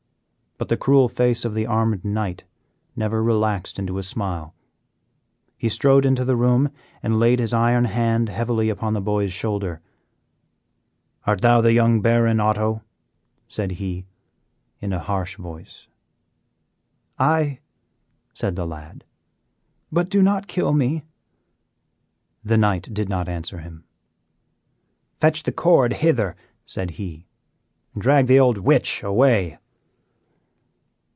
But 0.57 0.69
the 0.69 0.77
cruel 0.77 1.09
face 1.09 1.43
of 1.43 1.55
the 1.55 1.65
armed 1.65 2.05
knight 2.05 2.43
never 2.95 3.23
relaxed 3.23 3.79
into 3.79 3.97
a 3.97 4.03
smile; 4.03 4.53
he 5.57 5.67
strode 5.69 6.05
into 6.05 6.23
the 6.23 6.35
room 6.35 6.69
and 7.01 7.19
laid 7.19 7.39
his 7.39 7.51
iron 7.51 7.85
hand 7.85 8.29
heavily 8.29 8.69
upon 8.69 8.93
the 8.93 9.01
boy's 9.01 9.33
shoulder. 9.33 9.81
"Art 11.25 11.41
thou 11.41 11.61
the 11.61 11.73
young 11.73 11.99
Baron 12.01 12.39
Otto?" 12.39 12.83
said 13.47 13.71
he, 13.73 14.05
in 14.79 14.93
a 14.93 14.99
harsh 14.99 15.35
voice. 15.35 15.87
"Aye," 17.17 17.59
said 18.31 18.55
the 18.55 18.67
lad; 18.67 19.03
"but 19.91 20.09
do 20.11 20.21
not 20.21 20.45
kill 20.45 20.73
me." 20.73 21.01
The 22.43 22.57
knight 22.59 22.93
did 22.93 23.09
not 23.09 23.27
answer 23.27 23.57
him. 23.57 23.83
"Fetch 25.19 25.41
the 25.41 25.51
cord 25.51 25.93
hither," 25.93 26.35
said 26.67 26.91
he, 26.91 27.25
"and 27.95 28.03
drag 28.03 28.27
the 28.27 28.39
old 28.39 28.59
witch 28.59 29.01
away." 29.01 29.57